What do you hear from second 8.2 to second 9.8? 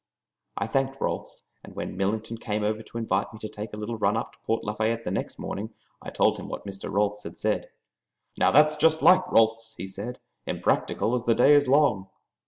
"Now that is just like Rolfs,"